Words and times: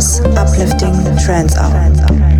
Kuno's 0.00 0.20
uplifting 0.38 0.94
trance 1.18 1.56
hour. 1.58 2.39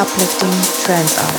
Uplifting 0.00 0.50
trance 0.82 1.29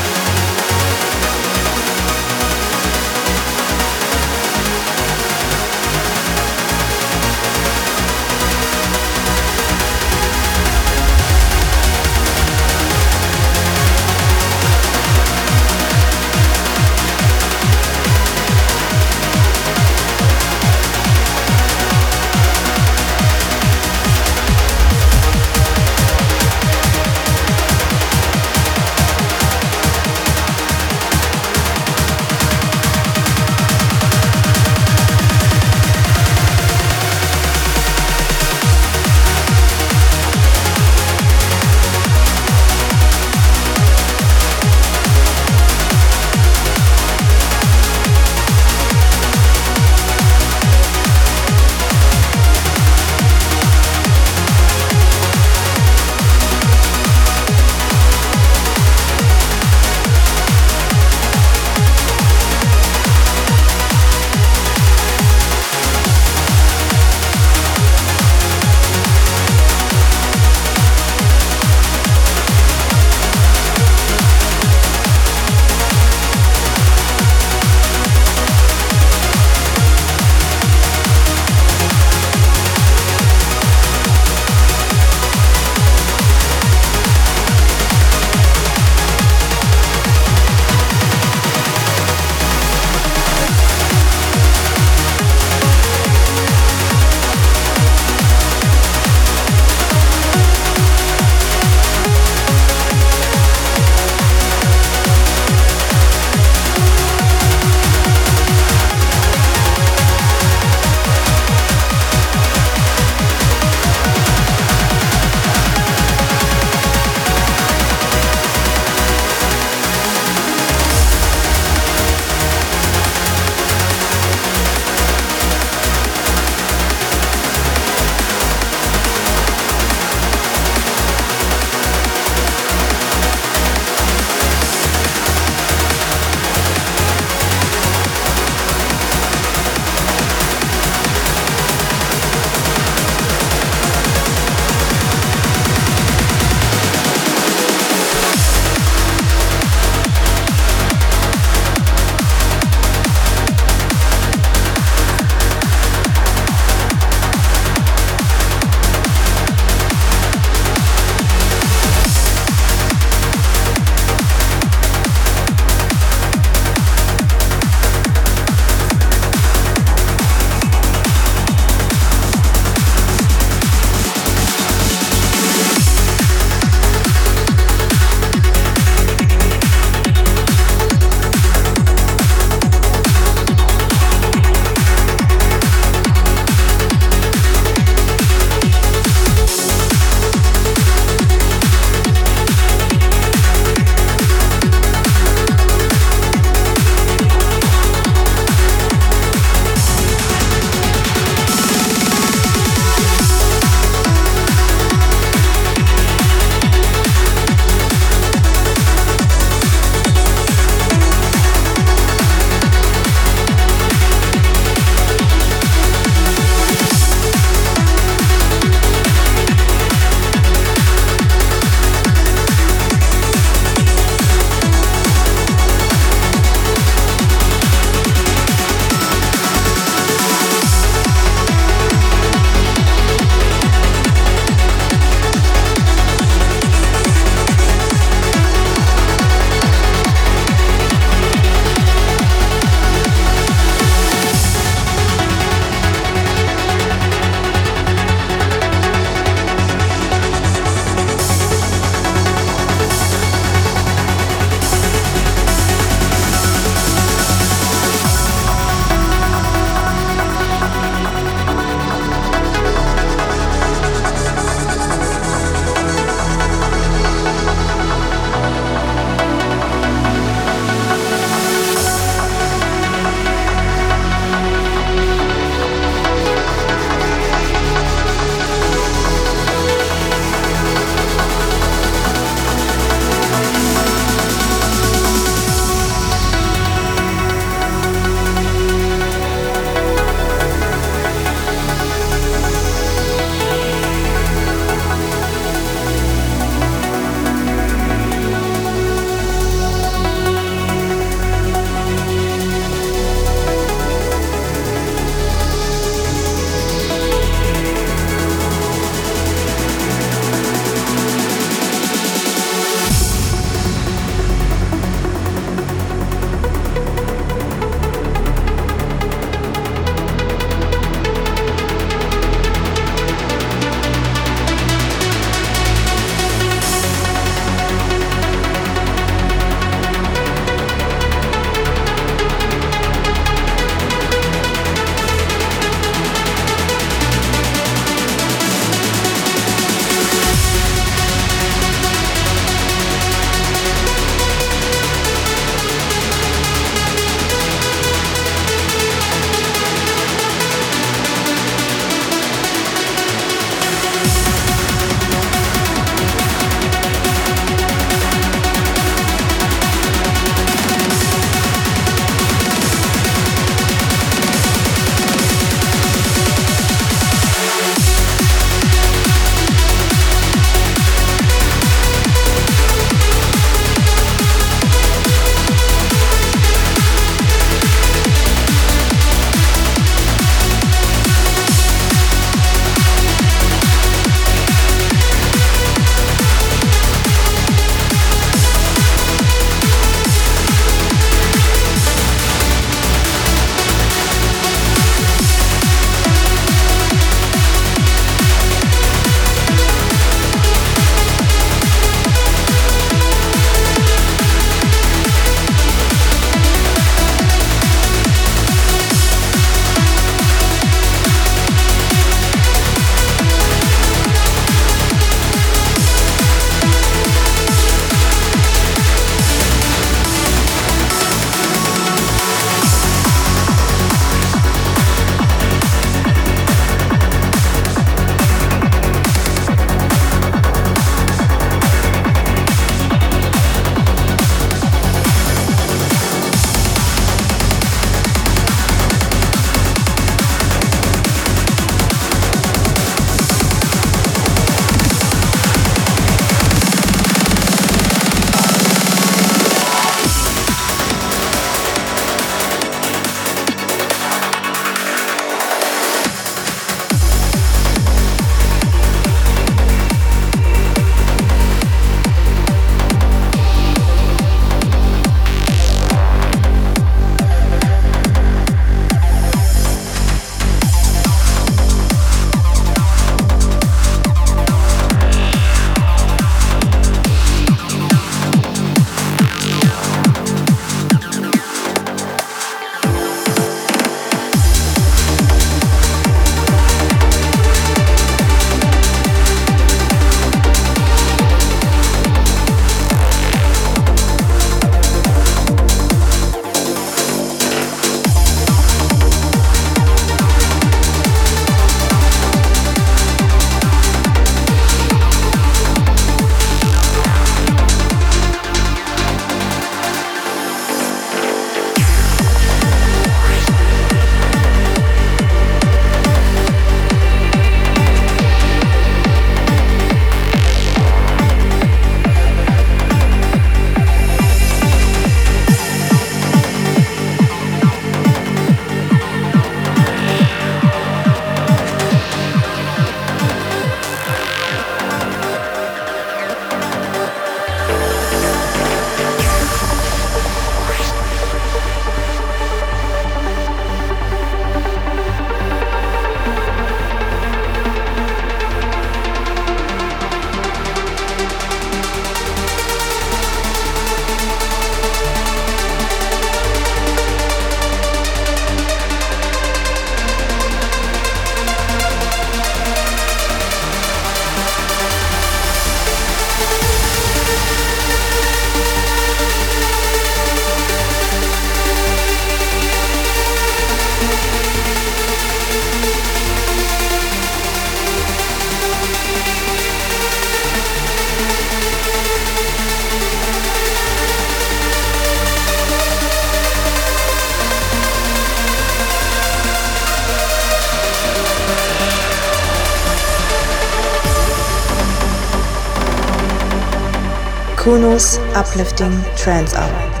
Uplifting 598.33 599.03
Trance 599.15 599.53
Hour. 599.53 600.00